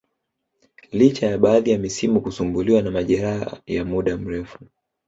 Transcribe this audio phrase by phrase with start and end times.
[0.91, 4.59] licha ya baadhi ya misimu kusumbuliwa na majeraha ya muda mrefu